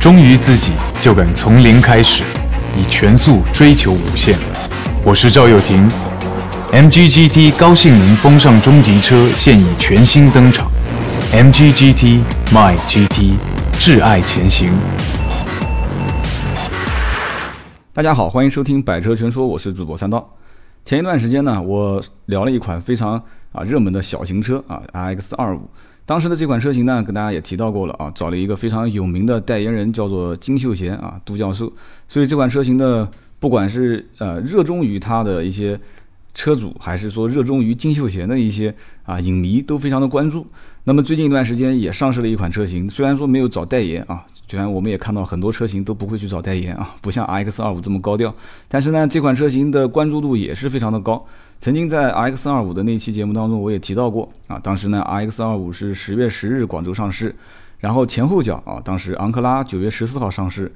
[0.00, 2.22] 忠于自己，就敢从零开始，
[2.74, 4.34] 以全速追求无限。
[5.04, 5.86] 我是赵又廷
[6.72, 10.72] ，MGGT 高性能风尚中级车现已全新登场
[11.34, 13.34] ，MGGT My GT，
[13.74, 14.72] 挚爱前行。
[17.92, 20.26] 大家好，欢迎收听百车全说，我是主播三刀。
[20.82, 23.22] 前一段时间呢，我聊了一款非常
[23.52, 25.68] 啊热门的小型车啊，RX 二五。
[26.10, 31.72] 当时的这款车型呢，跟大家也提到过了啊，找了一个非常有名的代言人，叫做金秀贤啊，杜教授。
[32.08, 35.78] 所以这款车型的，不管是呃热衷于它的一些
[36.34, 40.44] 车主，还是说热衷于金秀贤的一些啊影迷，都非常的关注。
[40.82, 44.26] 那么最近一段时间也上市了一款车型，虽然说没有找代言啊。
[44.48, 48.34] 虽然我们也看到很多车型都不会去找代言啊，不像 X 二五这么高调，
[48.66, 51.24] 但是呢，这款车型的关注度也是非常的高。
[51.60, 57.36] 曾经在 X 二五的那期节目当中，我也提到过啊，当时呢 X 二五是十月十日广州上市，
[57.80, 60.72] 然后前后脚啊，当时昂克拉九月十四号上市，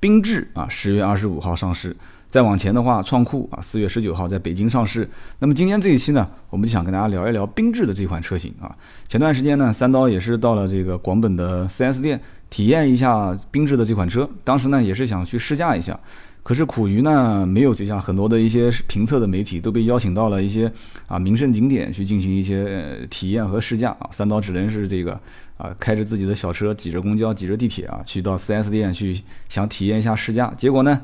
[0.00, 1.96] 缤智啊十月二十五号上市。
[2.28, 5.08] 再往前的话，创酷啊，四月十九号在北京上市。
[5.38, 8.74] 那么今天这一期呢，我们就想跟大家聊一聊缤智的这款车型啊。
[9.06, 12.20] 前段时间呢，三刀也是到了这个广本的 4S 店
[12.50, 14.28] 体验一下缤智的这款车。
[14.42, 15.96] 当时呢，也是想去试驾一下，
[16.44, 20.70] 可是苦于呢，没有就像很多的一些评测的媒体都被邀请到了一些
[21.08, 24.08] 啊名胜景点去进行一些体验和试驾啊。
[24.12, 25.18] 三刀只能是这个
[25.56, 30.52] 啊，开着自己的小车，挤着公交，挤着地铁啊，去到 4S 店去想体验一下试驾。
[30.56, 31.00] 结果呢？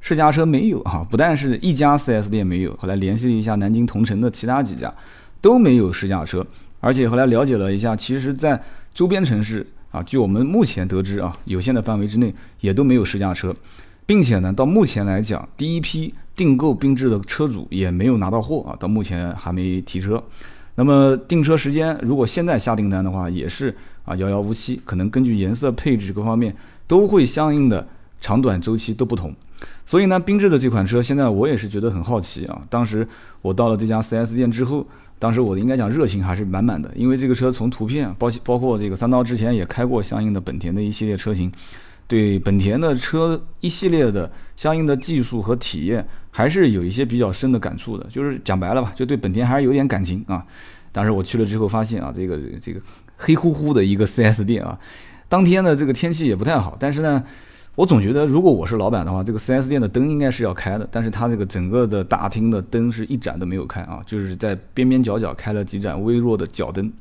[0.00, 4.94] 试驾车没有啊，不但是一家 4S 店没有，后来联系了一下南京同城的其他几家，
[5.40, 6.46] 都没有试驾车。
[6.78, 8.62] 而且后来了解了一下，其实，在
[8.94, 13.52] 周边城市啊，据我们目前得知啊，有限的范围之内也都没有试驾车，
[14.08, 20.24] 并且呢，到目前来讲，第一批订购缤智的车主也没有拿到货啊，到目前还没提车。
[20.76, 27.86] 那么订车时间，如果现在下订单的话，也是啊遥遥无期，可能根据颜色、配置各方面都会相应的
[28.18, 29.30] 长短周期都不同。
[29.84, 32.62] 所以呢，缤智的这款车，现在我也是觉得很好奇啊。
[32.70, 33.06] 当时
[33.42, 34.86] 我到了这家 4S 店之后，
[35.18, 41.52] 当时我应该讲热情还是满满的，因为这个车从图片包包括这个三刀之前也开过相应的本田的一系列车型，
[42.08, 48.04] 对本田的车一系列的相应的技术和体验，还是有一些比较深的感触的。
[48.10, 50.44] 就是讲白了吧，就对本田还是有点感情啊。
[50.90, 52.80] 当时我去了之后发现啊，这个这个
[53.16, 54.76] 黑乎乎的一个 4S 店啊，
[55.28, 57.22] 当天的这个天气也不太好，但是呢。
[57.74, 66.92] 我总觉得，如果我是老板的话，这个 4S 店的灯应该是要开的，但是它这个整个的大厅的灯是一盏都没有开啊，就是在边边角角开了几盏微弱的脚灯。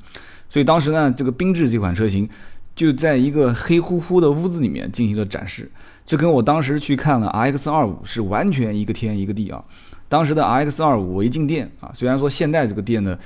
[0.48, 2.30] 所以当时呢，这个缤智这款车型
[2.78, 5.70] 就在一个黑乎乎的屋子里面进行了展示，
[6.06, 9.62] 这跟我当时去看了 RX 二五是完全一个天一个地啊。
[10.08, 13.20] 当时的 RX 二五我一进店啊，虽然说现在这个店呢。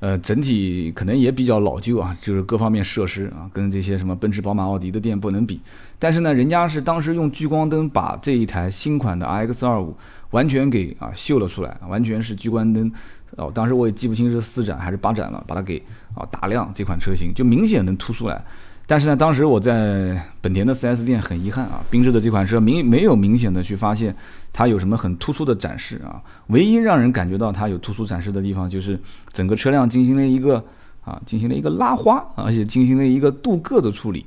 [0.00, 5.60] 呃，整体可能也比较老旧啊，就是各方面设施啊，跟这些什么奔驰、宝马、奥迪的店不能比。
[5.98, 9.96] 但是呢，人家是当时用聚光灯把这一台新款的 RX 二五
[10.30, 12.92] 完全给啊秀了出来，完全是聚光灯。
[13.36, 15.82] 哦，当时我也记不清是四盏还是八盏了，把它给
[16.14, 18.44] 啊打亮，这款车型就明显能突出来。
[18.90, 24.16] 但是呢，当时我在本田的 4S 店很遗憾啊，缤智的这款车明没有明显的去发现
[24.50, 28.98] 它有什么很突出的展示啊，唯一让人感觉到它有突出展示的地方就是
[29.30, 30.64] 整个车辆进行了一个
[31.04, 34.24] 啊进行了一个拉花，而且进行了一个镀铬的处理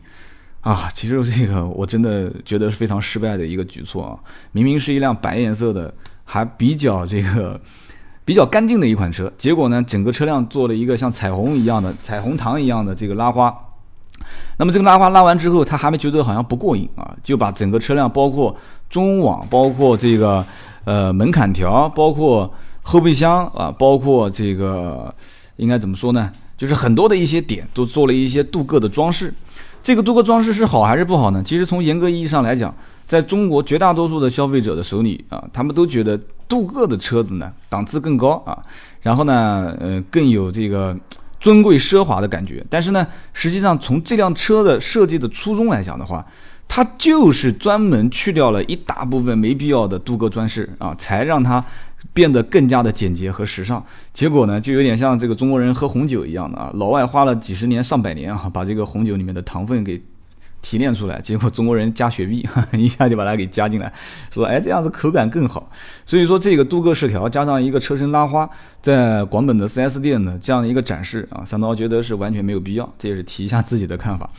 [0.60, 4.20] 啊，其实这个我真的觉得是非常失败的一个举措啊，
[4.52, 5.92] 明明是一辆白颜色的，
[6.24, 7.60] 还比较这个
[8.24, 13.52] 比较干净的一款车，结果呢，整个车辆做了一个像彩虹一样的彩虹糖一样的这个拉花。
[14.58, 18.56] 那么这个拉花拉完之后，他还没觉得好像不过瘾啊，就把整个车辆，包括
[18.90, 20.46] 中网，包括这个
[20.84, 22.52] 呃门槛条，包括
[22.84, 25.12] 后备箱啊，包括这个
[25.56, 26.32] 应该怎么说呢？
[26.58, 29.34] 就是很多的一些点都做了一些镀铬的装饰。
[29.82, 31.42] 这个镀铬装饰是好还是不好呢？
[31.42, 32.72] 其实从严格意义上来讲，
[33.08, 38.56] 在中国绝大多数的消费者的手里啊，他们都觉得镀铬的车子呢档次更高啊，
[39.02, 40.96] 然后呢，呃更有这个。
[41.42, 46.26] 尊贵奢华的感觉，但是呢，实际上从这辆车的设计的初衷来讲的话，
[46.68, 51.66] 它就是专门去掉了一大部分没必要的镀铬装饰啊，才让它
[52.14, 53.84] 变得更加的简洁和时尚。
[54.14, 60.00] 结果呢，就有点像这个中国人喝红酒一样的啊，老外花了几十年上百年啊，把这个红酒里面的糖分给。
[60.62, 63.92] 提炼出来，结果中国人加雪碧， 一下就把它给加进来，
[64.32, 65.70] 说哎这样子口感更好。
[66.06, 68.50] 所以说这个镀铬饰条加上一个车身拉花，
[68.82, 72.94] 在广本的 4S 店呢这样的一个展示啊，三刀觉得是完全没有必要。
[72.98, 74.30] 这也是提一下自己的看法。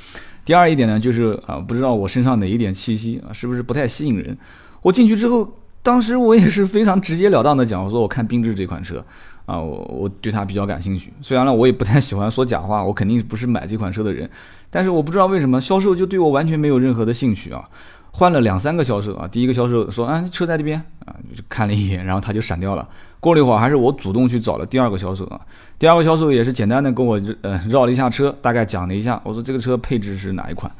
[0.44, 4.36] 第二一点呢，就是啊不知道我身上哪一点气息啊是不是不太吸引人。
[4.80, 9.04] 我进去之后当时我也是非常直截了当的讲，我说我看缤智这款车
[9.52, 11.12] 啊，我我对它比较感兴趣。
[11.20, 14.28] 虽然呢，我也不太喜欢说假话，我肯定不是买这款车的人，
[14.70, 17.68] 但是我不知道为什么销售就对我完全没有任何的兴趣啊。
[18.14, 22.88] 换了两三个销售啊，第一个销售说啊，车在这边啊，就看了一眼，然后他就闪掉了。
[23.20, 25.40] 过了一会儿，还是我主动去找了第二个销售啊。
[25.78, 30.70] 第二个销售也是简单的跟我呃绕了一下车，大概讲了一下，我说这个车配置是哪一款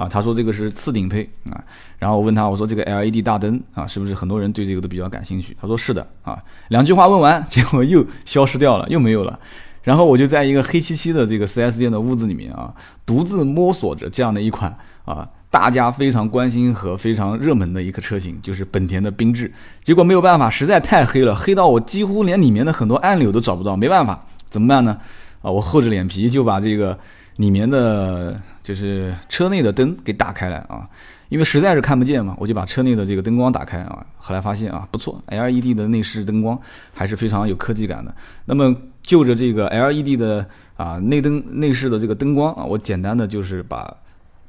[0.00, 0.08] 啊？
[0.08, 1.62] 他说这个是次顶配啊。
[1.98, 5.56] 然后我问他，我说这个 LED 大灯啊，是不是很多人对这个都比较感兴趣？
[5.60, 6.38] 他说是的啊。
[6.68, 9.38] 两句话问完，结果又消失掉了，又没有了。
[9.82, 12.72] 然后我就在一个黑漆漆的这个 4S 店的屋子里面啊，
[13.04, 15.28] 独自摸索着这样的一款啊。
[15.50, 19.52] 大家非常关心和非常热门的一个车型，就是本田的缤智。
[19.82, 23.76] 结果没有办法，实在太黑了，黑到我几乎连里面的很多按钮都找不到。
[23.76, 24.96] 没办法，怎么办呢？
[25.42, 26.96] 啊，我厚着脸皮就把这个
[27.38, 28.40] 里面的
[28.70, 30.88] 就是车内的灯给打开来啊，
[31.28, 34.06] 因为实在是看不见嘛，我就把车内的这个灯光打开啊。
[34.16, 36.56] 后来发现啊，不错，LED 的内饰灯光
[36.94, 38.14] 还是非常有科技感的。
[38.44, 38.72] 那么
[39.02, 40.46] 就着这个 LED 的
[40.76, 43.92] 啊内灯内饰的这个灯光啊，我简单的就是把。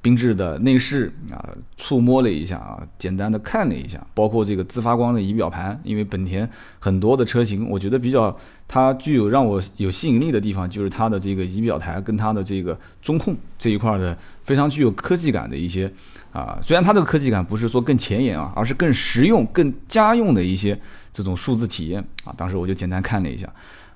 [0.04, 6.50] 缤智的内饰啊，触摸了一下啊，简单的看了一下，包括这个自发光的仪表盘，因为本田
[6.80, 8.36] 很多的车型，我觉得比较
[8.68, 15.92] 它具有让我有吸引力的地方，就是它的这个仪表台跟它的这个中控这一块的非常具有科技感的一些
[16.32, 20.76] 啊，虽然它这个科技感不是说更前沿啊，而是更实用、更家用的一些
[21.14, 23.48] 这种数字体验啊，当时我就简单看了一下，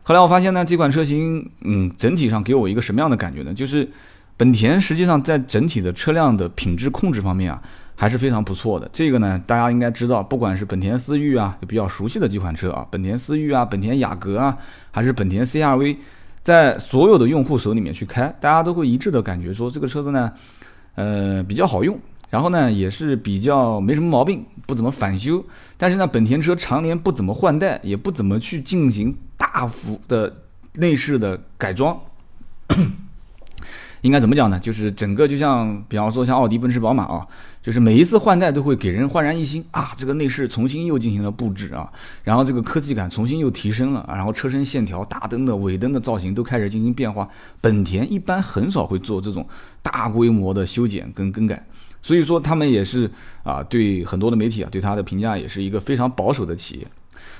[0.03, 3.51] 后来我发现呢，这款车型嗯，整体上给我一个什么样的感觉呢？
[3.51, 3.89] 就是。
[4.37, 7.61] 本田实际上在整体的车辆的品质控制方面啊，
[7.95, 8.89] 还是非常不错的。
[8.91, 14.57] 这个呢，大家应该知道，不管是本田思域啊，比较熟悉的几款车啊，本田思域啊，本田雅阁啊，
[14.91, 15.97] 还是本田 CRV，
[16.41, 20.33] 在所有的用户手里面去开，大家都会一致的感觉说，这个车子呢，
[20.95, 21.97] 呃，比较好用，
[22.29, 25.41] 然后呢，也是比较没什么毛病，不怎么返修。
[25.77, 30.41] 但是呢，本田车常年不怎么换代，也不怎么去进行大幅的
[30.73, 31.97] 内饰的改装。
[34.05, 34.59] 应该怎么讲呢？
[34.59, 37.25] 就是整个就像，比方说像奥迪、奔驰、宝马啊，
[37.59, 41.91] 就是每一次换代都会给人焕然一新啊，这个内饰重新又进行了布置啊，
[42.23, 47.27] 然后这个科技感重新又提升了，然后车身线条、大灯的尾灯的造型都开始进行变化。
[47.59, 49.43] 本田一般很少会做这种
[49.81, 51.65] 大规模的修剪跟更改，
[52.03, 53.09] 所以说他们也是
[53.41, 56.87] 啊，对很多的媒体啊对它的评价也是一个非常保守的企业。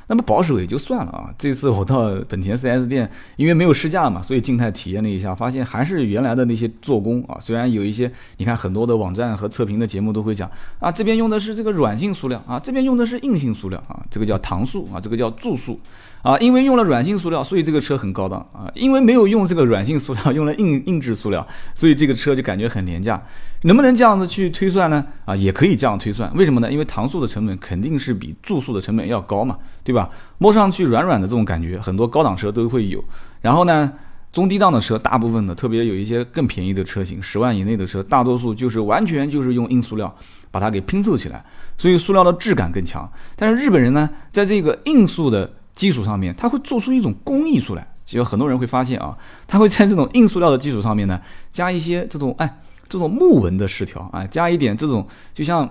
[0.08, 1.34] 那么保守也就算了啊！
[1.38, 7.38] 这次我到本田 4S 店，因为没有试驾嘛，所以静态体验了一下，发现还是原来的那些做工啊。
[7.40, 10.50] 虽然有一些，你看很多的网站和测评的节目都会讲
[10.80, 15.80] 啊，这边用的是这个软性塑料啊，这边用的是硬性塑料啊，这个叫搪塑啊，这个叫注塑
[16.26, 16.38] 啊。
[16.40, 18.66] 因为用了软性塑料，所以这个车很高档啊。
[18.74, 21.46] 因为没有用这个软性塑料，用了硬硬质塑料，
[21.76, 23.22] 所以这个车就感觉很廉价。
[23.62, 25.06] 能不能这样子去推算呢？
[25.26, 26.32] 啊，也可以这样推算。
[26.36, 26.72] 为什么呢？
[26.72, 30.10] 因为搪塑的成本肯定是比注塑的成本要高嘛，对吧？
[30.40, 33.04] 摸上去软软的这种感觉，很多高档车都会有。
[33.42, 33.92] 然后呢，
[34.32, 40.14] 中低档的车，大部分的，特别有一些更便宜的车型，十万以内的车，大多数就是完全就是用硬塑料
[40.52, 41.44] 把它给拼凑起来，
[41.78, 43.10] 所以塑料的质感更强。
[43.36, 47.86] 但是日本人呢，在这个硬塑的基础上面，它会做出一种工艺出来。
[48.06, 52.62] 其实很多人会发现啊，它会在这种硬塑料的基础上面呢，加一些这种哎。
[52.88, 55.68] 这种木纹的饰条啊，加一点这种就像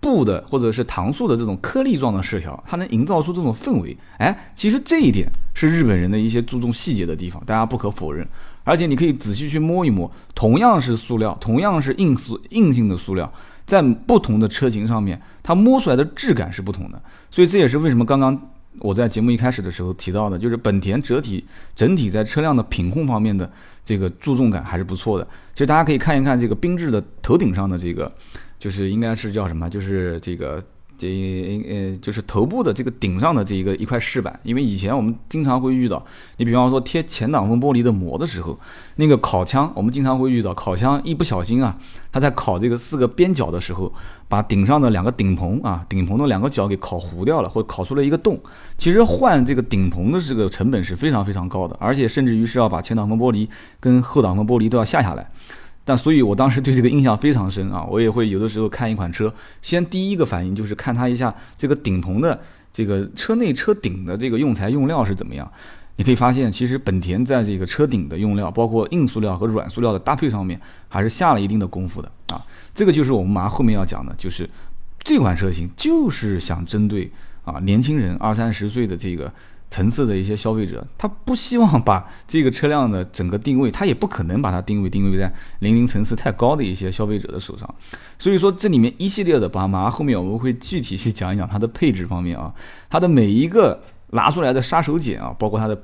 [0.00, 3.96] 布的或者是糖塑的这种颗粒状的饰条，它能营造出这种氛围。
[4.18, 8.26] 哎，其实这一点是日本人的一些注重细节的地方，大家不可否认。
[8.64, 13.32] 而且你可以仔细去摸一摸，同样是塑料，同样是硬塑硬性的塑料，
[13.64, 17.00] 在不同的车型上面，它摸出来的质感是不同的。
[17.30, 18.36] 所以这也是为什么刚刚。
[18.80, 23.50] 我在节目一开始的时候提到的，就是本田整体整体在车辆的品控方面的
[23.84, 25.26] 这个注重感还是不错的。
[25.54, 28.10] 其实大家可以看一看这个缤智的头顶上的这个，
[28.58, 30.62] 就是应该是叫什么，就是这个。
[30.98, 31.06] 这
[31.68, 36.04] 呃，就是头部的这个顶上的这一个一块饰板，因为以前我们经常会遇到，
[36.36, 38.58] 你比方说贴前挡风玻璃的膜的时候，
[38.96, 41.78] 那个烤枪，我们经常会遇到烤枪一不小心啊，
[42.12, 43.92] 它在烤这个四个边角的时候，
[44.28, 48.40] 把顶上的两个顶棚啊，顶棚的两个角给烤糊掉了，或者烤出了一个洞。
[48.78, 53.48] 其实换这个顶棚的这个成本是非常非常高的，而且甚至于是要把前挡风玻璃
[53.80, 55.30] 跟后挡风玻璃都要下下来。
[55.88, 57.86] 但所以，我当时对这个印象非常深啊！
[57.88, 62.36] 我也会有的时候看一款车，先第一个反应就是看它一下这个顶棚的
[62.72, 65.48] 这个车内车顶的这个用材用料是怎么样。
[65.94, 72.44] 你可以发现，其实本田在这个车顶的用料，包括硬塑料和软塑料的搭配上面，还是下了一定的功夫的啊！
[72.74, 74.50] 这个就是我们马上后面要讲的，就是
[75.04, 77.08] 这款车型就是想针对
[77.44, 79.32] 啊年轻人二三十岁的这个
[79.68, 87.74] 层次的一些消费者，他不希望把这个车辆的整个定位，他也不可能把它定位定位在年龄层次太高的一些消费者的手上。
[88.18, 92.54] 所以说，这里面一系列的宝马，后面我们会具体去讲一讲它的配置方面啊，
[92.88, 95.76] 它的每一个拿出来的杀手锏啊，包括它的，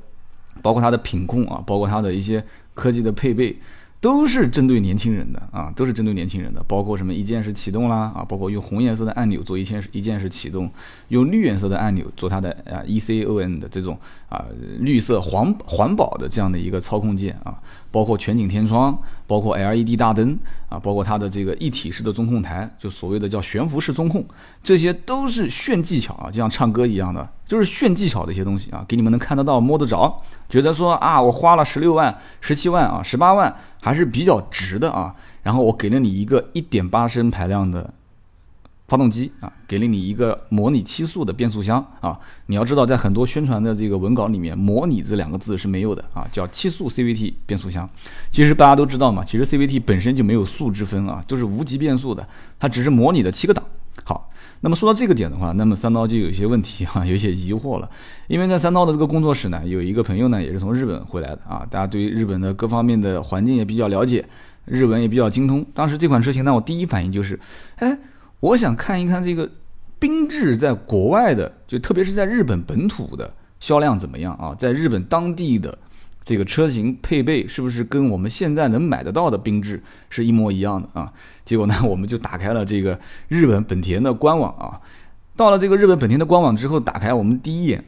[0.62, 3.58] 包括它的品控啊，包括它的一些科技的配备。
[4.02, 10.68] 都是针对年轻人的啊，都是针对年轻人的，包括什么一键式启动啦啊，包括用红颜色的按钮做一键式一键式启动，
[11.08, 13.96] 用绿颜色的按钮做它的啊 E C O N 的这种
[14.28, 14.44] 啊
[14.80, 17.56] 绿色环环保的这样的一个操控键啊，
[17.92, 19.00] 包括全景天窗，
[19.32, 24.22] 包括 L E D 大灯啊，包括它的这个一体式的中控台，就所谓的叫悬浮式中控，
[24.62, 33.56] 这些都是炫技巧啊，就像唱歌一样的，就是炫技巧的一些东西啊，给你们能看得到摸得着，觉得说啊，我花了十六万、十七万啊、十八万。
[33.84, 35.12] 还是比较值的啊，
[35.42, 37.92] 然后我给了你一个一点八升排量的
[38.88, 42.18] 发动机啊，给了你一个模拟七速的变速箱啊。
[42.46, 47.88] 你要知道，在很多宣传的这个文稿里面，“模拟”这两个字是没有的啊，叫七速 CVT 变速箱。
[48.30, 52.26] 其实大家都知道嘛，其实 CVT 本身就没有速之分啊，都是无级变速的，
[52.58, 53.64] 它只是模拟的七个档。
[54.04, 54.28] 好。
[54.64, 57.90] 那么说到这个点的话，那么三刀就有一些问题哈， 有一些疑惑了。
[58.28, 64.24] 因为在三刀的这个工作室呢，有一个朋友呢，也是从日本回来的啊，大家对于日本的各方面的环境也比较了解，
[64.66, 65.66] 日文也比较精通。
[65.74, 67.36] 当时这款车型呢，我第一反应就是，
[67.78, 67.98] 哎，
[68.42, 69.50] 我想看一看这个
[69.98, 75.76] 缤智在国外的，就特别是在日本本土的销量怎么样啊，在日本当地的。
[76.24, 81.12] 这个车型配备是不是跟我们现在能买得到的缤智是一模一样的啊？
[81.44, 82.96] 结果呢，我们就打开了这个
[83.26, 84.80] 日本本田的官网啊。
[85.34, 87.84] 到了这个日本本田的官网之后，打开我们第一眼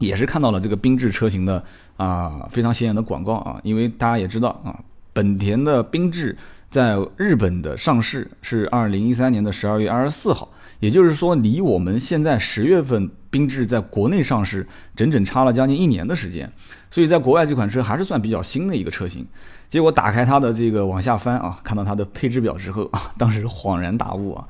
[0.00, 1.62] 也是看到了这个缤智车型的
[1.96, 3.60] 啊非常显眼的广告啊。
[3.62, 4.76] 因为大家也知道啊，
[5.12, 6.36] 本田的缤智
[6.70, 10.48] 在日本的上市是二零一三年的十二月二十四号，
[10.78, 16.50] 也就是说离我们现在十月份缤智在国内上市整整差了将近一年的时间。
[16.90, 19.26] 所以在国外这款车还是算比较新的一个车型，
[19.68, 24.46] 结果打开它的这个往下翻啊，看到它的配置表之后啊， 当时恍然大悟啊，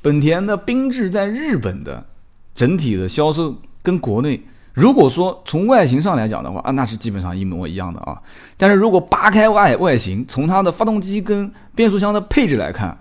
[0.00, 2.06] 本田的缤智在日本的
[2.54, 4.40] 整体的销售跟国内，
[4.72, 8.20] 如果说从外形上来讲的话啊，那是基本上一模一样的啊，
[8.56, 12.96] 但是如果扒开外外形，从它的发动机跟变速箱的配置来看，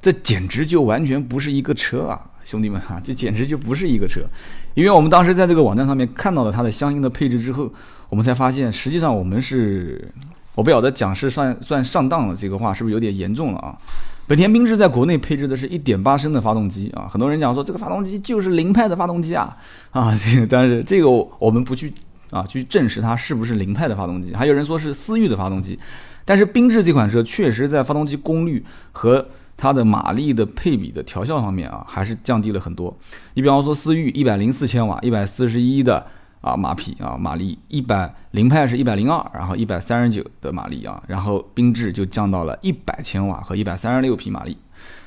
[0.00, 2.24] 这简直就完全不是一个车啊。
[2.44, 4.22] 兄弟们哈，这简直就不是一个车，
[4.72, 7.70] 因为我们当时在这个网站上面看到了它的相应的配置之后，
[8.08, 10.10] 我们才发现，实际上我们是，
[10.54, 13.76] 我不晓得讲是算算上当了，这个话是不是有点严重了啊？
[14.28, 19.56] 本田缤智在国内配置的是一点八升的发动机啊，很多人讲说这个发动机就是凌派的发动机啊
[19.90, 21.90] 啊，这个但是这个我们不去
[22.28, 25.78] 啊去证实它是不是凌派的发动机，还有人说是思域的发动机，
[26.26, 32.94] 但是缤智这款车确实在发动机功率和它的马力的配比的调校方面啊，还是降低了很多。
[33.32, 36.06] 你比方说思域一百零四千瓦，一百四十一的
[36.40, 44.56] 啊马匹啊马力，一百凌派是一百零二，然后一百三十九的马力啊，然后缤智就降到了一百千瓦和一百三十六匹马力。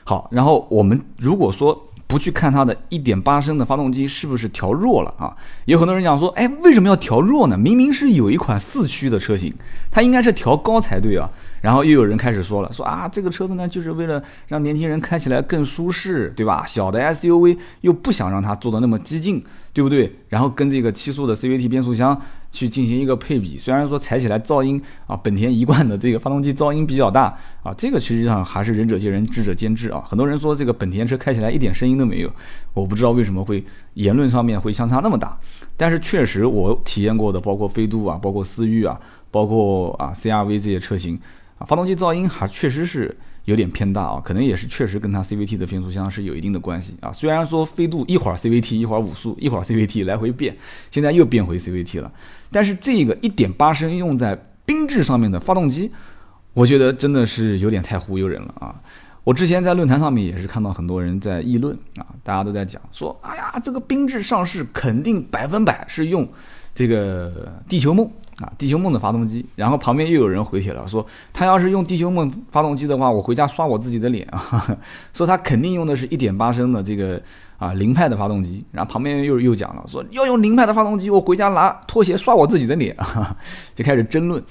[0.03, 5.35] 好，然后我们如果说不去看它的一点八升的发动机是不是调弱了啊，
[5.65, 7.57] 有很多人讲说，哎，为什么要调弱呢？
[7.57, 9.53] 明明是有一款四驱的车型，
[9.89, 11.29] 它应该是调高才对啊。
[11.61, 16.65] 然后又有人开始说了，说啊，这个车子呢，就是为了让年轻人开起来更舒适，对吧？
[16.65, 20.11] 小的 SUV 又不想让它做的那么激进，对不对？
[20.29, 22.19] 然后跟这个七速的 CVT 变速箱
[22.51, 30.03] 去进行一个配比，虽然说踩起来噪音啊，本田一贯的这个发动机噪音比较大啊，这个实际上还是仁者见仁，智者见智啊。
[30.07, 32.31] 很多人说这个本田车开起来一点声音都没有，
[32.73, 33.63] 我不知道为什么会
[33.93, 35.37] 言论上面会相差那么大，
[35.77, 38.99] 但是确实我体验过的，包括飞度啊，包括思域啊，
[39.29, 41.19] 包括啊 CRV 这些车型。
[41.67, 43.15] 发动机噪音还确实是
[43.45, 47.11] 有点偏大啊，可能也是确实跟它 CVT 的变速箱是有一定的关系啊。
[47.11, 50.55] 虽然说飞度一会儿 CVT 一会儿五速一会儿 CVT 来回变，
[50.91, 52.11] 现在又变回 CVT 了，
[52.51, 54.37] 但是这个一点八升用在
[54.67, 55.91] 缤智上面的发动机，
[56.53, 58.75] 我觉得真的是有点太忽悠人了啊。
[59.23, 66.27] 我之前在论坛上面也是看到很多人在议论啊，大家都在讲说，哎呀，这个缤智上市肯定百分百是用
[66.73, 68.09] 这个地球梦。
[68.41, 74.77] 啊，地球梦的发动机，然后旁边又有人回帖了，说他要是用地球梦发动机的话，我回家刷我自己的脸啊，
[75.13, 77.21] 说他肯定用的是一点八升的这个
[77.57, 83.35] 啊凌派的发动机，然后旁边又又讲了，说要用凌派的发动机，我回家拿拖鞋刷我自己的脸啊，
[83.75, 84.43] 就开始争论。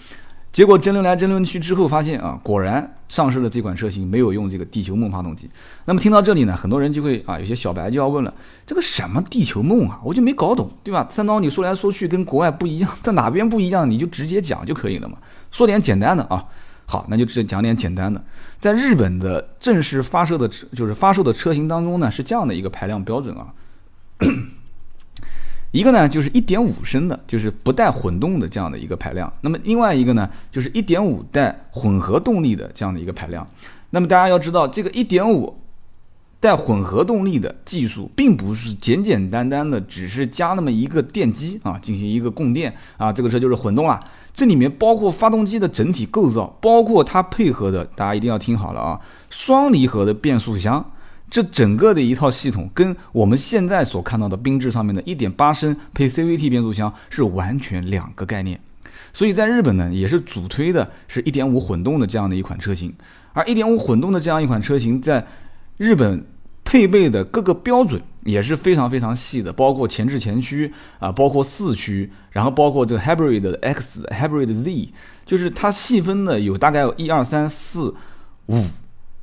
[0.52, 5.48] 结果争论来争论去之后，发现啊，果然上市的这款车型没有用这个地球梦发动机。
[5.84, 8.34] 那么听到这里呢，很多人就会啊，有些小白就要问了：
[8.66, 11.06] 这个什么地球梦啊，我就没搞懂，对吧？
[11.08, 15.16] 三刀你说来说去跟国外不一样，在哪边不一样，你就直接讲就可以了嘛。
[15.52, 16.44] 说点简单的啊，
[16.86, 18.20] 好，那就直接讲点简单的。
[18.58, 23.54] 在日本的正式发售的车，就是发售的车型当中呢，是这样的一个排量标准啊。
[25.72, 29.32] 一个呢就是一点五升的，就是不带混动的这样的一个排量。
[29.40, 33.46] 那么另外一个呢，就是一点五带混合动力的这样的一个排量。
[33.90, 35.56] 那么大家要知道，这个一点五
[36.40, 44.00] 带混合动力的技术，并不是简简单单的只是加那么一个电机啊，进行一个供电啊，这个车就是混动了。
[44.32, 50.84] 这里面包括发动机的整体构造，包括它配合的，大家一定要听好了啊，双离合的变速箱。
[51.30, 58.60] 这整个的一套系统跟我们现在所看到的缤智上面的1.8升配 CVT 变速箱是完全两个概念，
[59.12, 62.92] 所以在日本呢，也是主推的是一点五混动的这样的一款车型，
[63.32, 65.24] 而一点五混动的这样一款车型在
[65.76, 66.26] 日本
[66.64, 74.92] 配备的各个标准也是非常非常细的，包括前置前驱啊，包括四驱，然后包括这个 Hybrid X、Hybrid Z，
[75.24, 77.94] 就是它细分的有大概有一二三四
[78.46, 78.64] 五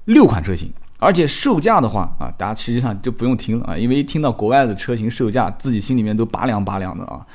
[0.05, 0.71] 六款车型。
[0.99, 7.25] 而且售价的话啊，大家实际上就不用听了啊，因为一听到国外的车型售价，自己心里面都拔凉拔凉的啊。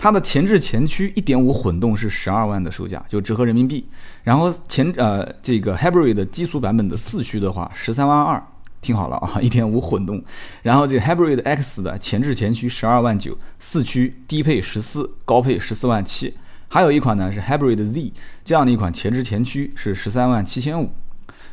[0.00, 3.84] 它的前置前驱1.5混动是十二万的售价，就折合人民币。
[4.22, 8.40] 然后前呃这个 Hybrid 的基础版本的四驱的话，十三万二，
[8.80, 10.22] 听好了啊， 1.5混动。
[10.62, 16.32] 然后这个 Hybrid X 的前置前驱十二万九，四驱低配十四，高配十四万七。
[16.68, 18.12] 还有一款呢是 Hybrid Z
[18.44, 20.92] 这样的一款前置前驱是十三万七千五。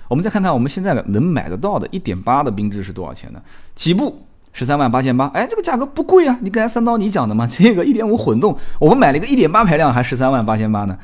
[0.08, 3.42] 我们再看看我们现在的能买得到的1.8的缤智是多少钱呢？
[3.76, 4.22] 起步
[4.54, 6.38] 十三万八千八，哎，这个价格不贵啊！
[6.42, 10.98] 你刚才三刀你讲的嘛， 这个1.5混动，我们买了一个1.8排量还十三万八千八呢。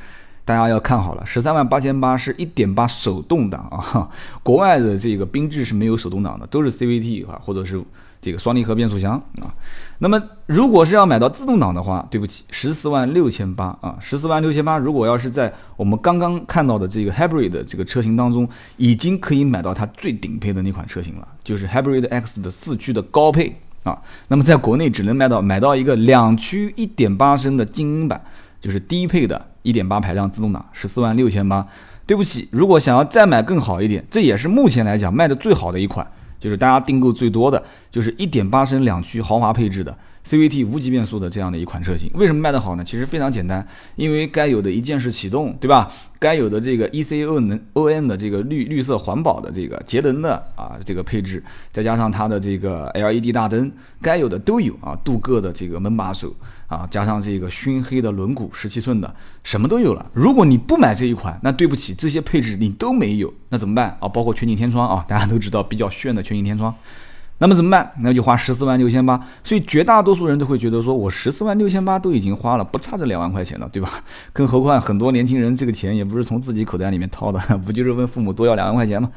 [0.46, 4.10] 大家要看好了，十三万八千八是一点八手动挡啊，
[4.44, 7.84] 国外的这个缤智是没有手动挡的，都是 CVT 啊，或者是。
[8.22, 9.50] 这个双离合变速箱啊，
[9.98, 14.78] 那么如果是要买到自动挡的话，对不起，十四万六千八啊，十四万六千八。
[14.78, 18.48] 如果要是在我们刚刚看到的这个 Hybrid 的这个车型当中，
[18.78, 23.98] 已经可以买到它最顶配的那款车型了，就是 Hybrid X 的四驱的高配啊。
[24.28, 28.22] 那么在国内只能买到买到一个两驱一点八升的精英版，
[28.60, 31.68] 就是低配的一点八排量自动挡，十四万六千八。
[32.06, 36.06] 对不起，如果想要再买更好一点，这也是目前来讲卖的最好的一款。
[36.42, 39.96] 就是大家订购最多的，就是一点八升两驱豪华配置的
[40.28, 42.10] CVT 无级变速的这样的一款车型。
[42.14, 42.84] 为什么卖得好呢？
[42.84, 45.92] 其实非常简单，因为该有的一键式启动，对吧？
[46.20, 54.96] 该有的这个 ECO 能 ON 的这个绿绿色环保的这个节能的啊这个配置，再加上它的这个 LED 大灯，该有的都有啊。
[55.04, 56.32] 镀铬的这个门把手
[56.68, 59.12] 啊，加上这个熏黑的轮毂，十七寸的，
[59.44, 60.06] 什么都有了。
[60.14, 63.34] 如果你不买这一款，那对不起，这些配置你都没有。
[63.50, 64.08] 那怎么办啊？
[64.08, 66.74] 包括全景天窗啊，大家都知道比较炫的全景天窗，
[67.42, 67.92] 那么怎么办？
[68.02, 69.20] 那就花十四万六千八。
[69.44, 73.92] 所以绝大多数人都会觉得说，我十四万六千八都已经花了，不差这两万块钱了，对吧？
[74.32, 79.10] 更何况很多年轻人这个钱也不是从自己口袋里面掏的， 不就是问父母多要两万块钱吗？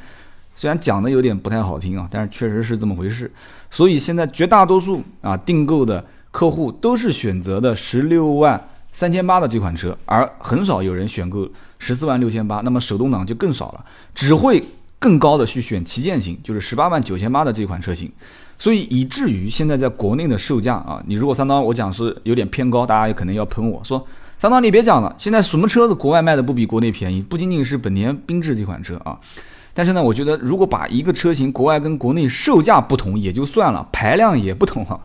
[0.57, 3.31] 虽然讲的有点不太好听啊，但是确实是这么回事。
[3.71, 8.59] 所以现在绝大多数啊订购的客户都是选择的十六万
[8.91, 11.47] 三千八的这款车，而很少有人选购。
[11.77, 13.85] 十四万六千八，那么手动挡就更少了，
[14.15, 14.65] 只会
[15.05, 18.11] 更高的去选旗舰型，就是十八万九千八的这款车型，
[18.59, 24.03] 所以以至于现在在国内的售价啊，你如果三刀我讲是有点偏高，大家也可能要喷我说
[24.39, 27.21] 三刀你别讲了，现在什么车子国外卖的不比国内便宜？
[27.21, 29.21] 不仅仅是本田缤智这款车啊，
[29.75, 34.99] 但是呢，我觉得如果把一个车型国外跟国内售价不同也就算了，排量也不同了。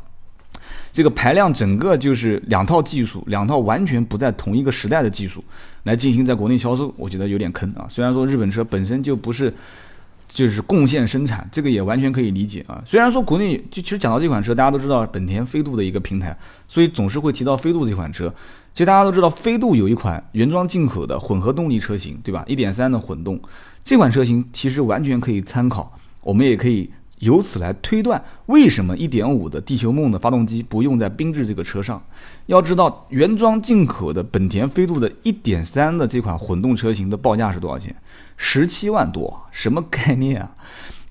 [0.91, 5.43] 这个排量整个就是两套技术，两套完全不在同一个时代的技术
[5.83, 7.85] 来进行在国内销售，我觉得有点坑啊。
[7.87, 9.53] 虽然说日本车本身就不是
[10.29, 12.81] 就是贡献生产，这个也完全可以理解啊。
[12.85, 16.37] 虽然说国内就其实讲到这款车，大家都知道本田飞度的一个平台，
[16.67, 18.33] 所以总是会提到飞度这款车。
[18.73, 22.45] 其实大家都知道飞度有一款原装进口的混合动力车型，对吧？
[22.47, 23.41] 一点三的混动，
[23.83, 26.89] 这款车型其实完全可以参考，我们也可以。
[27.19, 32.01] 由此来推断，为什么1.5的地球梦的发动机不用在缤智这个车上？
[32.45, 37.95] 要知道，原装进口的本田飞度的1.3的这款混动车型的报价是多少钱？
[38.37, 40.51] 十七万多，什么概念啊？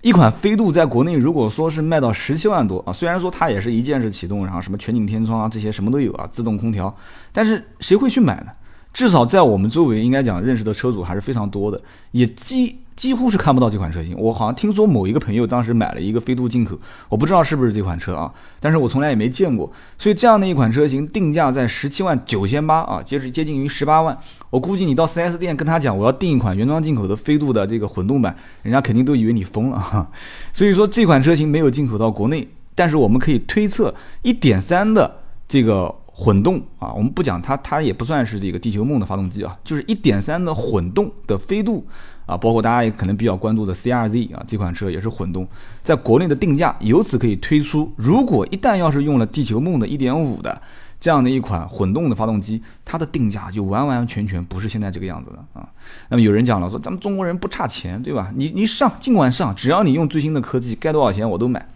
[0.00, 6.96] 一款飞度在国内如果说是卖到十七万多啊，虽然说它也是一键式启动，然后什么全景天窗啊这些什么都有啊，自动空调，
[7.32, 8.52] 但是谁会去买呢？
[8.94, 11.80] 至少在我们周围，应该讲认识的车主还是非常多的，
[12.12, 12.78] 也基。
[12.98, 14.12] 几乎是看不到这款车型。
[14.18, 16.76] 我好像听说某一个朋友当时买了一个飞度进口，
[17.08, 19.70] 我不知道是不是这款车啊，但是我从来也没见过。
[19.96, 24.18] 所以这样的一款车型定价在十七万九千八啊，接着接近于十八万。
[24.50, 30.11] 我估计你到 4S 店跟他讲我要订一款原装进口的飞度的这个混动版，人家肯定都以为你疯了。
[30.52, 35.94] 所以说这款车型没有进口到国内，但是我们可以推测，一点三的这个。
[36.20, 41.87] 混动啊，我们不讲它，它也不算是这个地球梦的发动机啊，就是一点三的混动的飞度
[42.28, 45.48] 啊，包括大家也可能比较关注的 CRZ 啊，这款车也是混动，
[45.82, 50.60] 在国内的定价由此可以推出，如果一旦要是用了地球梦的一点五的
[51.00, 55.66] 这样的一款混动的发动机，它的定价就完完全全不是现在这个样子的啊。
[56.10, 58.30] 那么有人讲了说，咱们中国人不差钱，对吧？
[58.36, 61.66] 你你上尽管上，只要你用最新的科技，该多少钱我都买。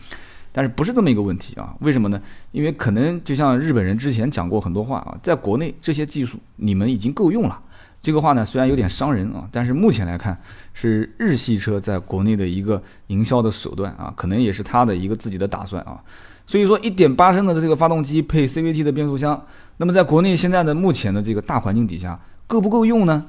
[0.55, 1.75] 但是不是这么一个问题啊？
[1.81, 2.21] 为什么呢？
[2.51, 7.59] 因为可能就像日本人之前讲过很多话啊，在国内这些技术你们已经够用了。
[8.03, 10.37] 这个话呢虽然有点伤人啊，但是目前来看
[10.75, 16.03] 是日系车在国内的一个营销的手段啊，可能也是他的一个自己的打算啊。
[16.45, 23.25] 所以说，一点八升的这个发动机配 CVT 的变速箱，那么在国内现在的目前的这个大环境底下，够不够用呢？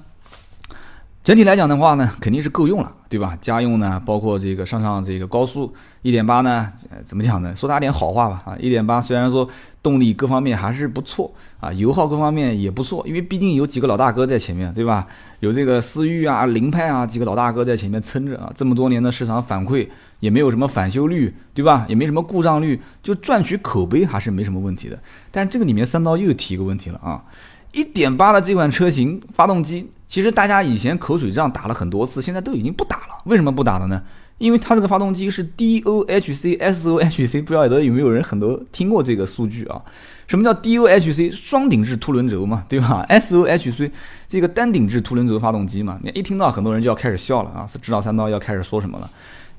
[1.23, 3.37] 整体来讲的话呢，肯定是够用了，对吧？
[3.39, 6.69] 家用呢，包括这个上上这个高速，一点八呢，
[7.05, 7.55] 怎么讲呢？
[7.55, 9.47] 说它点好话吧，啊，一点八虽然说
[9.81, 15.07] 动力各方面还是不错啊，油耗各方面也不错，因为毕竟有几个老大哥在前面，对吧？
[15.39, 19.87] 有这个思域啊、凌派啊几个老大哥在前面撑着啊，这么多年的市场反馈
[20.19, 21.85] 也没有什么返修率，对吧？
[21.87, 24.99] 也没什么故障率，就赚取口碑还是没什么问题的。
[25.31, 27.23] 但这个里面三刀又提一个问题了啊。
[27.71, 33.19] 一点八的这款车型发动机，其实大家以前口水仗打了很多次，现在都已经不打了。
[33.23, 33.99] 为什么不打了呢？
[34.37, 39.81] 因为它这个发动机是 DOHC SOHC，不晓得有没有人很多听过这个数据啊？
[40.27, 43.89] 什么叫 DOHC 双顶置凸轮轴嘛，对吧？SOHC
[44.27, 49.09] 这个单顶置凸轮轴发动机嘛，你一听到很多人就要开始笑了啊，知道三刀要开始说什么了。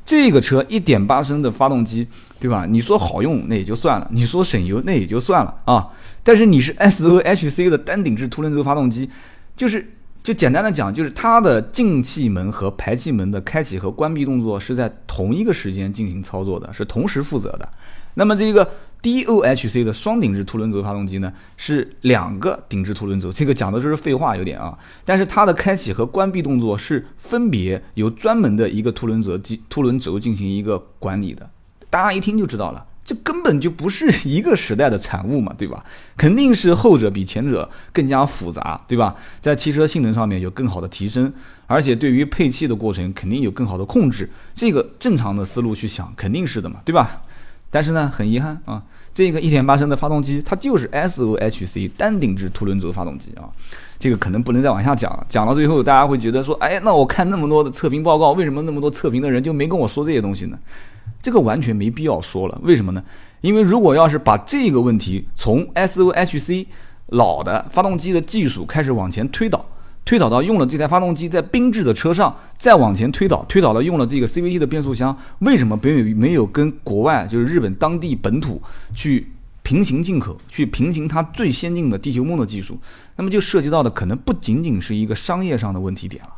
[0.07, 2.07] 这个车一点八升的发动机，
[2.39, 2.65] 对吧？
[2.65, 5.89] 你说好用那也就算了，你说省油那也就算了啊。
[6.23, 9.11] 但是你是 SOHC 的单顶置凸轮轴发动机，
[9.57, 9.91] 就是
[10.25, 17.69] 就简单的讲，就是它的进气门和排气门的开启和关闭动作是在同一个时间进行操作的，是同时负责的。
[18.15, 18.67] 那么这个
[19.03, 24.79] DOHC 的双顶置凸轮轴发动机呢，是两个顶置凸轮轴，这个讲的就是废话有点啊。
[25.05, 31.51] 但是它的开启和关闭动作是分别由专门的一个凸轮轴机凸轮轴进行一个管理的，
[31.91, 35.85] 大家一听就知道了，这根本就不是一个时代的产物嘛，对吧？
[36.17, 39.15] 肯定是后者比前者更加复杂，对吧？
[39.41, 41.31] 在汽车性能上面有更好的提升，
[41.67, 47.23] 而且对于配气的过程肯定有更好的控制，这个正常的思路去想肯定是的嘛，对吧？
[47.71, 53.51] 但是呢，很遗憾啊，这个一点八升的发动机，它就是 SOHC 单顶置凸轮轴发动机啊，
[53.99, 55.27] 这个可能不能再往下讲了。
[55.29, 60.59] 讲到最后，大家会觉得说，哎，那我看那么多的测评报告，为什么那么多测评的人就没跟我说这些东西呢？
[61.25, 62.61] 这个完全没必要说了。
[62.63, 63.03] 为什么呢？
[63.41, 66.67] 因为如果要是把这个问题从 SOHC
[67.07, 69.65] 老的发动机的技术开始往前推导。
[70.05, 78.61] 推导到用了这台发动机在缤智的车上，再往前推导，推导到用了这个 CVT 的变速箱，为什么没有没有跟国外就是日本当地本土
[78.95, 79.33] 去
[79.63, 82.79] 平行进口，去平行它最先进的地球梦的技术？
[83.17, 86.31] 那么就涉及到的可能不仅仅是一个商业上的问题点了。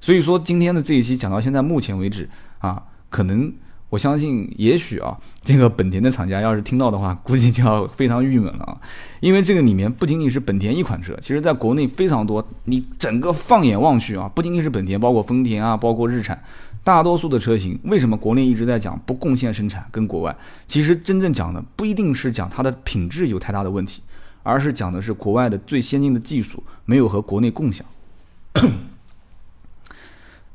[0.00, 3.52] 所以说今天的这一期讲到现在目前为止啊，可能。
[3.88, 8.76] 我相信，也许啊，这个本田的厂家要是听到的话，估计就要非常郁闷了啊，
[9.20, 12.44] 因为这个里面不仅仅是本田一款车，其实在国内非常多。
[12.64, 16.42] 你整个放眼望去啊，不仅仅是本田，包括丰田啊，包括日产，
[16.82, 20.36] 大多数的车型，为什么国内一直在讲不贡献生产跟国外？
[20.66, 24.02] 其实真正讲的不一定是讲它的品质有太大的问题，
[24.42, 27.86] 而是讲的是国外的最先进的技术没有和国内共享。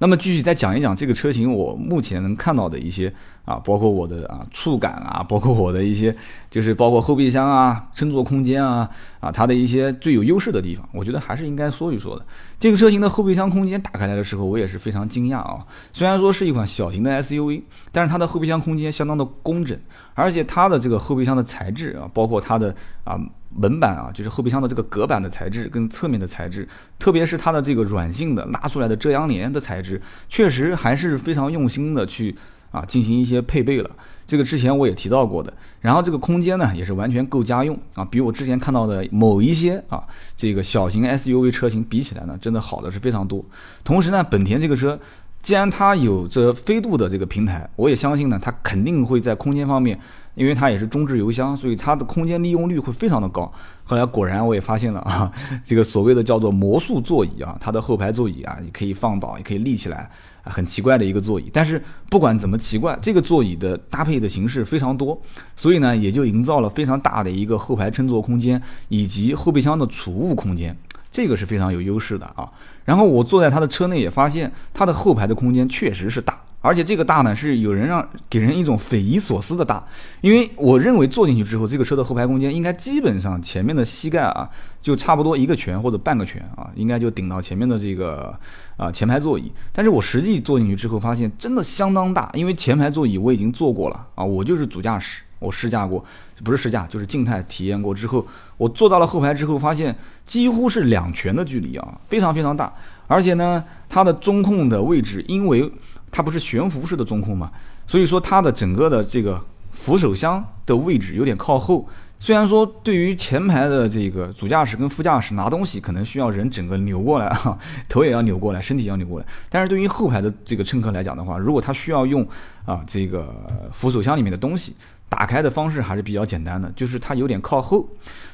[0.01, 3.13] 那么继续再讲一讲这个车型，我目前能看到的一些
[3.45, 6.15] 啊，包括我的啊触感啊， 包括我的一些
[6.49, 12.25] 就是包括后备箱啊、乘坐空间啊啊，它的一些最有优势的地方，我觉得还是应该说一说的。
[12.59, 15.63] 这个车型的后备箱空间打开来的时候，我也是非常惊讶啊。
[15.93, 17.61] 虽然说是一款小型的 SUV，
[17.91, 19.79] 但是它的后备箱空间相当的工整，
[20.15, 23.19] 而且它的这个后备箱的材质啊，包括它的啊。
[23.55, 32.35] 门板啊，就是后备箱的这个隔板的材质跟侧面的材质，特别是它的这个软性的拉出来的遮阳帘的材质，确实还是非常用心的去
[32.71, 33.89] 啊进行一些配备了。
[34.25, 35.53] 这个之前我也提到过的。
[35.81, 40.01] 然后这个空间呢也是完全够家用啊，比我之前看到的某一些啊
[40.37, 43.43] 这个小型 SUV 车型比起来呢，真的好的是非常多。
[43.83, 44.97] 同时呢，本田这个车
[45.41, 49.99] 既然它有着飞度的这个平台，我也相信呢，它肯定会在空间方面。
[50.35, 53.51] 因为它也是中置油箱，所以它的空间利用率会非常的高。
[53.83, 55.31] 后来果然我也发现了 啊，
[55.65, 60.09] 这个所谓的叫做魔术座椅啊，它的后排座椅啊，也可以放倒，也可以立起来，
[60.43, 61.49] 很奇怪的一个座椅。
[61.51, 65.19] 但是不管怎么奇怪，这个座椅的搭配的形式非常多，
[65.55, 70.75] 所以呢，也就营造了非常大的一个后排乘坐空间以及后备箱的储物空间，
[71.11, 72.49] 这个是非常有优势的啊。
[72.85, 76.39] 然后我坐在它的车内也发现，它的后排的空间确实是大。
[76.61, 79.83] 而且这个大呢是有人让给人一种匪夷所思的大，
[80.21, 84.47] 因为我认为坐进去之后，这个车的后排空间应该基本上前面的膝盖啊
[84.79, 88.37] 就差不多一个拳或者半个拳啊，应该就顶到前面的这个
[88.77, 89.51] 啊前排座椅。
[89.71, 96.05] 但是我实际坐进去之后发现真的相当大，因为前排座椅我已经坐过了啊，我就是主驾驶，我试驾过，
[96.43, 98.23] 不是试驾就是静态体验过之后，
[98.57, 99.95] 我坐到了后排之后发现
[100.27, 102.71] 几乎是两拳的距离啊，非常非常大，
[103.07, 105.71] 而且呢它的中控的位置因为
[106.11, 107.49] 它不是悬浮式的中控嘛，
[107.87, 111.87] 所以说它的整个的这个扶手箱的位置有点靠后。
[112.19, 117.57] 虽然说对于前排的这个主驾驶跟副驾驶拿东西，可能需要人整个扭过来啊，
[117.89, 119.25] 头也要扭过来，身体要扭过来。
[119.49, 122.23] 但是对于后排的这个乘客来讲的话，如果他需要用
[122.63, 123.33] 啊这个
[123.71, 124.75] 扶手箱里面的东西
[125.09, 127.89] 打开的方式还是比较简单的，就是它有点靠后。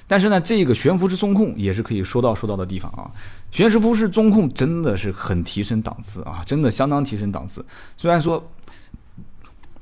[0.08, 3.12] 但是呢，这个悬浮式中控也是可以说到说到的地方啊。
[3.52, 7.66] 悬浮式中控真的是很提升档次啊，真的相当提升档次。
[7.98, 8.42] 虽然说，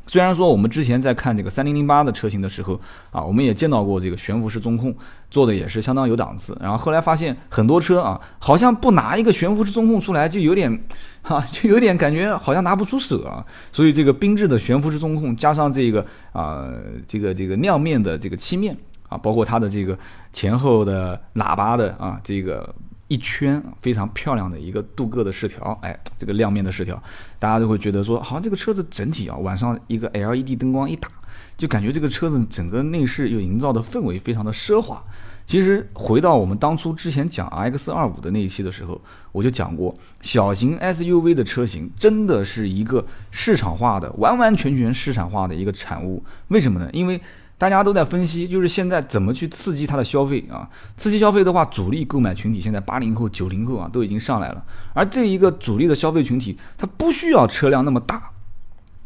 [0.07, 2.79] 虽然说我们之前在看这个三零零八的车型的时候
[3.11, 4.95] 啊，我们也见到过这个悬浮式中控
[5.29, 6.57] 做的也是相当有档次。
[6.61, 10.83] 然后后来发现很多车啊，好像不拿一个悬浮式中控出来，就有点
[11.21, 13.45] 哈， 就有点感觉好像拿不出手啊。
[13.71, 16.71] 所以这个缤智的悬浮式中控加上这个啊，
[17.07, 18.77] 这个这个亮面的这个漆面
[19.09, 19.97] 啊，包括它的这个
[20.33, 22.73] 前后的喇叭的啊，这个。
[23.07, 26.99] 一圈非常漂亮的一个镀铬的饰条，哎，这个亮面的饰条，
[27.37, 31.07] 大家都会觉得说，好像这个车子整体啊，晚上一个 LED 灯光一打，
[31.55, 35.03] 就感觉这个车子整个内饰又营造的氛围非常的奢华。
[35.45, 38.99] 其实回到我们当初之前讲 X 二五的那一期的时候，
[39.31, 46.23] 我就讲过，小型 SUV 的车型真的是一个市场化的，完完全全市场化的一个产物。
[46.47, 46.89] 为什么呢？
[46.91, 47.21] 因为
[47.57, 50.69] 大家都在分析，就是现在怎么去刺激它的消费啊？
[50.97, 54.61] 刺激消费的话，主力购买群体现在八零后、九零后啊都已经上来了。
[54.93, 58.29] 而这一个主力的消费群体，它不需要车辆那么大，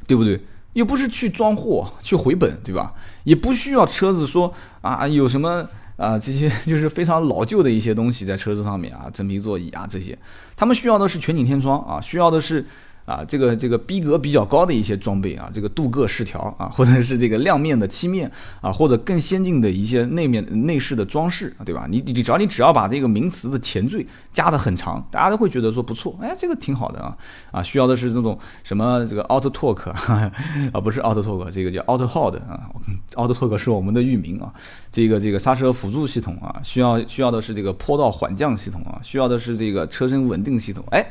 [0.07, 0.43] 对不对？
[0.73, 2.91] 又不是去装货、去回本，对吧？
[3.23, 10.17] 也不需要车子说啊有什么啊这些 就是非常老旧的一些东西在车子上面啊，真皮座椅啊这些，
[10.55, 12.65] 他们需要的是全景天窗啊，需要的是。
[13.09, 21.87] 啊，这个这个逼格比较高的一些装备啊，这个镀铬饰条啊，或者是这个亮面的漆面啊，或者更先进的一些内面内饰的装饰，对吧？
[21.89, 27.17] 你你只要你只要把这个名词的前缀加的很长，大家都会觉得说不错，哎，这个挺好的啊
[27.51, 29.89] 啊，需要的是这种什么这个 Auto Torque
[30.71, 32.69] 啊，不是 Auto Torque，这个叫 Auto Hold 啊
[33.15, 34.53] ，Auto Torque 是我们的域名啊，
[34.91, 41.03] 这个这个刹车辅助系统啊，需要需要的是这个坡道缓降系统啊，需要的是这个车身稳定系统，哎。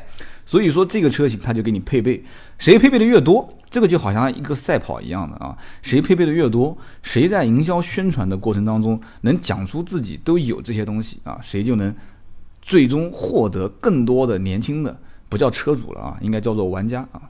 [0.45, 2.23] 所以说这个车型它就给你配备，
[2.59, 11.93] 谁配备的越多，这个就好像一个赛跑一样的啊，谁配备的越多，谁在营销宣传的过程当中能讲出自己都有这些东西啊，谁就能
[12.61, 14.95] 最终获得更多的年轻的，
[15.27, 17.21] 不叫车主了啊，应该叫做玩家啊。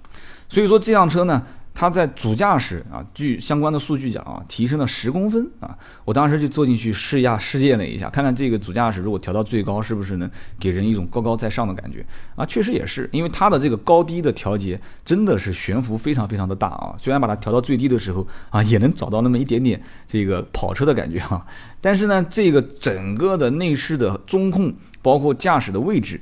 [0.49, 1.41] 所以说这辆车呢。
[1.73, 5.77] 它在主驾驶啊，据相关的数据讲啊，提升了十公分啊。
[6.03, 10.29] 我当时就坐进去试驾试验了一下，看看这个主驾驶如果调到最高，是不是能
[10.59, 12.05] 给人一种高高在上的感觉
[12.35, 12.45] 啊？
[12.45, 16.93] 确实也是，因为它的这个高低的调节真的是悬浮非常非常的大啊。
[16.97, 21.45] 虽然把它调到最低的时候啊，也能找到那么一点点这个跑车的感觉哈。
[21.79, 26.19] 但是呢，这个整个的内饰的中控，包括驾驶的位置，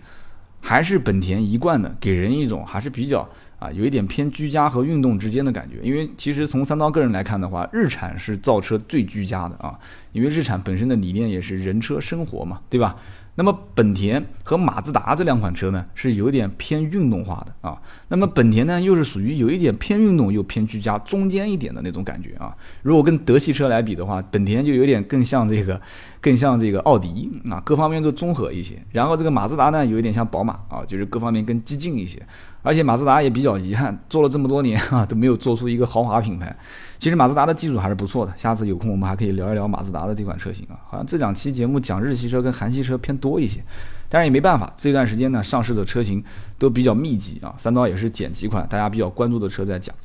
[0.62, 3.28] 还是本田一贯的，给人一种还是比较。
[3.60, 9.78] 啊，有一点偏居家和运动之间的感觉，因为其实从三刀个人来看的话，日产是造车最居家的啊，
[10.12, 12.96] 因为日产本身的理念也是人车生活嘛，对吧？
[13.40, 17.80] 那么本田和马自达这两款车呢，是有点偏运动化的啊。
[18.08, 22.52] 那么本田呢，又是属于有一点偏运动又偏居家中间一点的那种感觉啊。
[22.82, 25.80] 如果跟德系车来比的话，本田就有点更像这个，
[26.20, 28.82] 更像这个奥迪啊，各方面都综合一些。
[28.92, 32.20] 然后这个马自达呢，有一点像宝马啊，就是各方面更激进一些。
[32.64, 36.54] 而且马自达也比较遗憾，做了这么多年啊，都没有做出一个豪华品牌。
[37.00, 40.76] 其实马自达的技术还是不错的，下次有空我们还可以聊一聊马自达的这款车型啊。
[40.90, 43.64] 好像这两期节目讲日系车跟韩系车偏多一些，
[44.10, 46.24] 但是也没办法，这段时间呢上市的车型
[46.58, 47.54] 都比较密集啊。
[47.58, 49.96] 三刀也是捡几款大家比较关注的车在讲，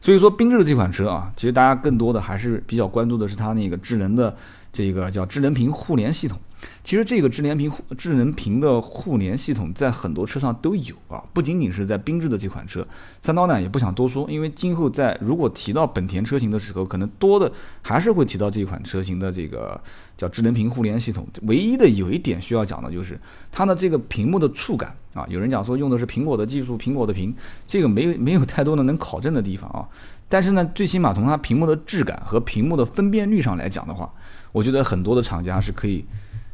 [0.00, 4.36] 所以说缤智的这款车啊，其实大家更多的还是比较关注的是它那个智能的
[4.72, 6.38] 这个叫智能屏互联系统。
[6.82, 12.86] 其实这个智联屏智能屏的互联系统在很多车上都有啊，不仅仅是在缤智的这款车。
[13.22, 17.50] 三刀呢也不想多说，因为今后在如果提到本田车型的时候，可能多的
[17.82, 19.80] 还是会提到这款车型的这个
[20.16, 21.26] 叫智能屏互联系统。
[21.42, 23.18] 唯一的有一点需要讲的就是
[23.52, 27.34] 它的这个屏幕的触感啊，有人讲说用的是苹果的技术，苹果的屏，
[27.66, 29.86] 这个没没有太多的能考证的地方啊。
[30.28, 34.12] 但是呢，最起码从它屏幕的质感和屏幕的分辨率上来讲的话，
[34.52, 36.04] 我觉得很多的厂家是可以。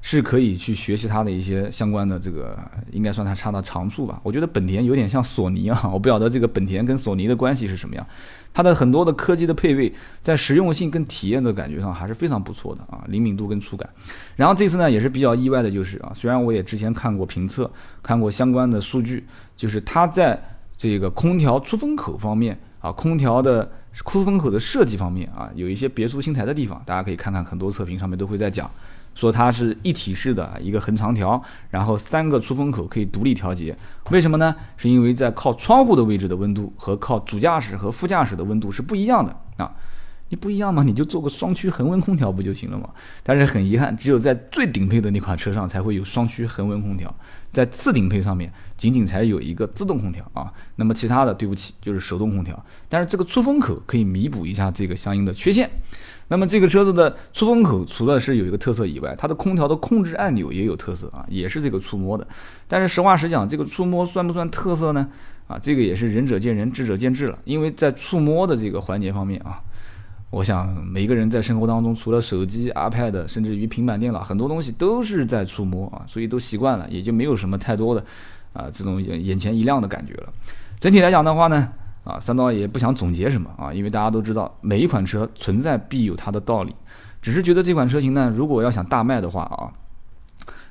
[0.08, 2.56] 是可以去学习它的一些相关的这个，
[2.92, 4.20] 应该算它差的长处吧。
[4.22, 8.06] 我觉得本田有点像索尼啊， 我不晓得这个本田跟索尼的关系是什么样。
[8.54, 9.92] 它的很多的科技的配备，
[10.22, 13.90] 在实用性跟体验的感觉上还是非常不错的啊，灵敏度跟触感。
[14.36, 17.68] 然后这次呢也是比较意外的，就是啊，虽然我也之前看过评测，
[18.00, 20.40] 看过相关的数据，就是它在
[20.76, 28.70] 这个空调出风口方面啊，空调的出风口的设计方面啊，有一些别出心裁的地方，大家可以看看很多测评上面都会在讲。
[29.16, 33.76] 说它是一体式的一个横长条，然后三个出风口可以独立调节，
[34.12, 34.54] 为什么呢？
[34.76, 39.74] 是因为在靠窗户的位置的温度和靠主驾驶和副驾驶的温度是不一样的啊。
[40.28, 42.90] 你不一样嘛，你就做个双区恒温空调不就行了吗？
[43.22, 47.14] 但是很遗憾，只有在最顶配的那款车上才会有双区恒温空调，
[47.52, 50.52] 在次顶配上面仅仅才有一个自动空调啊。
[50.74, 52.60] 那么其他的，对不起，就是手动空调。
[52.88, 55.70] 但是这个出风口可以弥补一下这个相应的缺陷。
[56.28, 62.26] 那么这个车子的出风口除了是有一个特色以外，它的空调的控制按钮也有特色啊，也是这个触摸的。
[62.66, 65.08] 但是实话实讲，这个触摸算不算特色呢？
[65.46, 67.38] 啊，这个也是仁者见仁，智者见智了。
[67.44, 69.60] 因为在触摸的这个环节方面啊。
[70.30, 78.04] 我想每个人在生活当中，除了手机、iPad，甚至于平板电脑，很多东西都是在触摸啊，所以都习惯了，也就没有什么太多的
[78.52, 80.32] 啊这种眼眼前一亮的感觉了。
[80.80, 81.72] 整体来讲的话呢，
[82.06, 86.74] 啊三刀也不想总结什么啊，因为大家都知道每一款车存在必有它的道理，
[87.20, 89.68] 只是觉得这款车型呢，如果要想大卖的话啊，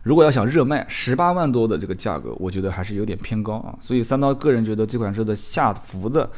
[0.01, 6.29] 如果要想热卖，十八万多的这个价格，我觉得还是有点偏高啊，所以三刀个人觉得这款车的下浮的。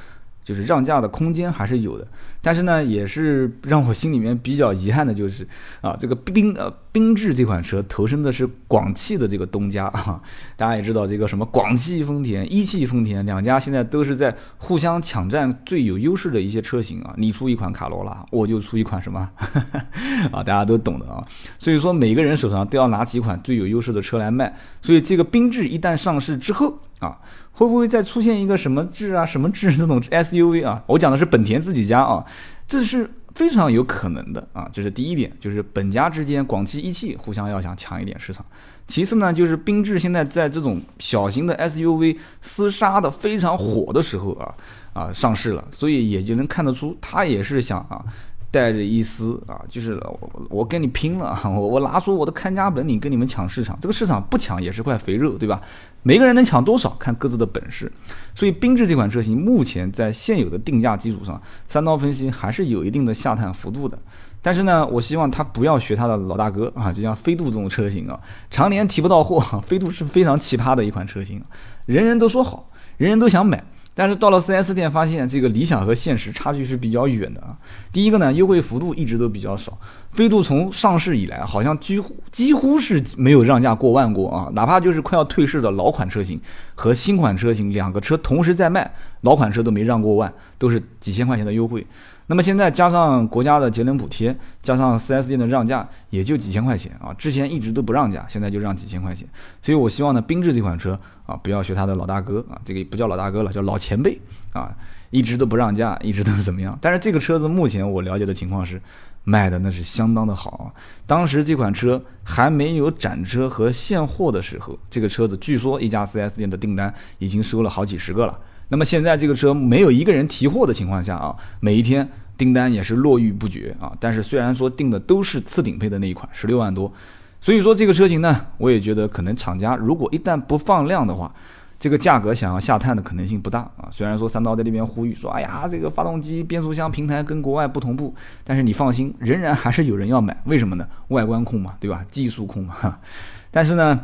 [0.48, 2.08] 就是让价的空间还是有的，
[2.42, 5.46] 但是呢，也是让我心里面比较遗憾的，就是
[5.82, 10.22] 啊，这个缤呃缤智这款车投身的是广汽的这个东家啊，
[10.56, 19.30] 大家也知道这个什么广汽丰田、一汽丰田两家现在都是在互相抢占最有优势的一些车型啊，你出一款卡罗拉，我就出一款什么。
[20.32, 21.22] 啊，大家都懂的啊，
[21.60, 27.18] 所以说每个人手上都要拿几款最有优势的车来卖，所以这个缤智一旦上市之后啊。
[27.58, 30.84] 会不会再出现一个什么智啊、什么智这种 SUV 啊？
[30.86, 32.24] 我讲的是本田自己家啊，
[32.68, 34.70] 这是非常有可能的啊。
[34.72, 38.46] 这是第一点，就是本家之间广汽一汽互相要想抢一点市场。
[38.86, 44.54] 其次呢，就是缤智现在在这种小型的 SUV 厮杀的非常火的时候啊
[44.94, 48.06] 啊上市了，所以也就能看得出他也是想啊。
[48.50, 55.62] 带着一丝啊，就是我我跟你拼了， 我我拿出我的看家本领跟你们抢市场，这个市场不抢也是块肥肉，对吧？
[56.04, 57.92] 每个人能抢多少看各自的本事。
[58.34, 64.00] 所以缤智这款车型目前在现有的定价基础上，三刀分析还是有一定的下探幅度的。
[64.42, 68.18] 但是呢，我希望他不要学他的老大哥啊，就像飞度这种车型啊，
[68.50, 69.42] 常年提不到货。
[69.66, 71.44] 飞度是非常奇葩的一款车型，
[71.86, 73.62] 人人都说好，人人都想买。
[73.98, 77.58] 但是到了 4S 店，发现这个理想和现实差距是比较远的啊。
[77.92, 79.76] 第一个呢，优惠幅度一直都比较少。
[80.12, 84.50] 飞度从上市以来，好像几乎几乎是没有让价过万过啊。
[84.54, 86.40] 哪怕就是快要退市的老款车型
[86.76, 91.84] 和新款车型两个车同时在卖，老款车都没让过万，都是几千块钱的优惠。
[92.30, 97.12] 那么现在加上国家的节能补贴，加上 4S 店的让价，也就几千块钱啊。
[97.18, 99.28] 之前一直都不让价，现在就让几千块钱。
[99.62, 104.20] 所以我希望呢，缤智这款车啊，不要学他的老大哥啊，这个不叫老大哥了，叫老前辈
[104.54, 104.76] 啊，
[105.12, 106.76] 一直都不让价，一直都是怎么样？
[106.82, 108.82] 但是这个车子目前我了解的情况是，
[109.24, 110.74] 卖的那是相当的好。
[111.06, 118.40] 当时这款车还没有展车和现货的时候，这个车子据说一家 4S 店的订单已经收了好几十个了。
[118.70, 123.92] 那么现在这个车没有一个人提货的情况下啊，每一天订单也是络绎不绝啊。
[124.00, 126.92] 但是虽然说订的都是次顶配的那一款，十六万多，
[127.40, 131.34] 所以说这个车型呢，我也觉得可能厂家如果一旦不放量的话，
[131.80, 133.88] 这个价格想要下探的可能性不大啊。
[133.92, 140.36] 虽然说三刀在这边呼吁说，哎呀，这个发动机、变速箱平台跟国外不同步，但是你放心，仍然还是有人要买。
[140.46, 140.88] 为什么呢？
[141.10, 142.04] 外观控嘛，对吧？
[142.10, 143.00] 技术控嘛。
[143.52, 144.00] 但是呢。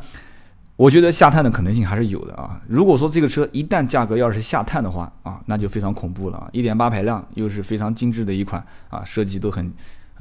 [0.75, 2.59] 我觉得下探的可能性还是有的啊！
[2.67, 6.49] 如果说这个车一旦价格要是下探的话啊，那就非常恐怖了啊！
[6.51, 9.71] 一点八排量又是非常精致的一款啊，设计都很，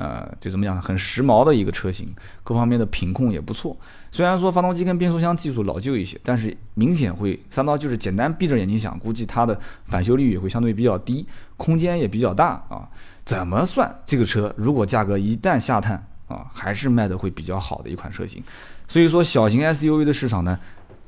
[0.03, 0.83] 呃，就怎么讲呢？
[0.83, 2.13] 很时髦的一个车型，
[2.43, 3.77] 各方面的品控也不错。
[4.11, 11.25] 虽然说发动机跟变速箱技术老旧一些，但是明显会三刀就是简单闭着眼睛想，估计它的返修率也会相对比较低，
[11.57, 12.89] 空间也比较大啊。
[13.25, 14.53] 怎么算这个车？
[14.57, 18.43] 如果价格一旦下探啊，还是卖的会比较好的一款车型。
[18.89, 20.59] 所以说，小型 SUV 的市场呢，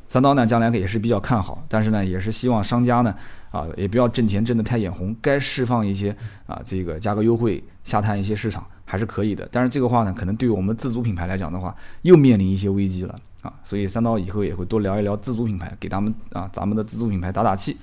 [0.06, 3.12] 三刀呢将来也是比较看好，但是呢，也是希望商家呢，
[3.50, 9.48] 啊，也不要挣钱挣得太眼红，该释放一些啊，这个价格优惠下探一些市场还是可以的。
[9.50, 13.52] 但是这个话呢，可能对于我们自主品牌来讲的话，又面临一些危机了啊。
[13.64, 17.76] 所以三刀以后也会多聊一聊自主品牌，给他们啊，咱们的自主品牌打打气。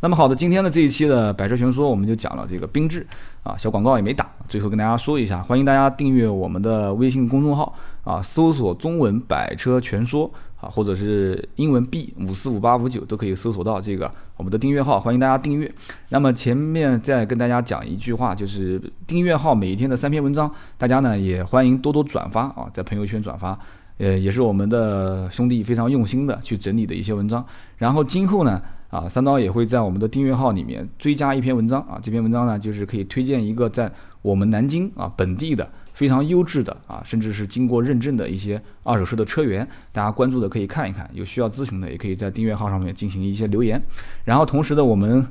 [0.00, 3.04] 那么好的，今天的这一期的百车全说，我们就讲了这个缤智
[3.42, 7.74] 啊，小广告也没打，最后跟大家说一下，欢迎大家订阅我们的微信公众号
[8.04, 15.72] 啊，搜索中文百车全说啊，或者是英文 B 五四五八五九都可以搜索到这个我们的订阅号，欢迎大家订阅。
[16.10, 23.58] 那么前面再跟大家讲一句话，就是订阅号每一天的三篇文章，大家呢也欢迎多多转发啊，在朋友圈转发。
[23.98, 27.44] 呃，也是我们的兄弟非常用心的去整理的一些文章。
[27.78, 31.98] 然后今后呢，啊，三刀也会在我们的订阅号里面追加一篇文章啊。
[32.02, 33.90] 这篇文章呢，就是可以推荐一个在
[34.22, 41.08] 我们南京啊本地的非常优质的啊，甚至是经过认证的一些二手车的车源，大家关注的可以看一看。
[41.12, 43.80] 有需要咨询的，也可以在订阅号上面进行一些留言。
[44.24, 45.26] 然后同时呢，我们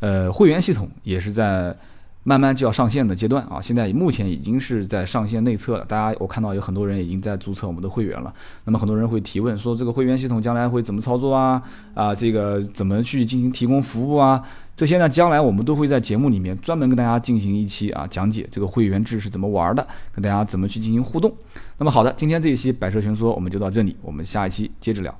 [0.00, 1.76] 呃会员系统也是在。
[2.22, 5.84] 慢慢就要上线的阶段啊，现在目前已经是在上线内测了。
[5.86, 8.32] 大家我看到有很多人已经在注册我们的会员了。
[8.64, 11.62] 那么很多人会提问说，这个会员系统将来会怎么操作啊？
[11.94, 14.42] 啊，这个怎么去进行提供服务啊？
[14.76, 21.30] 这些呢，将来我们都会在节目里面专门跟大家进行一期啊讲解这个会员制是怎么玩的，跟大家怎么去进行互动。
[21.78, 25.19] 那么好的，今天这一期百车全说我们就到这里，我们下一期接着聊。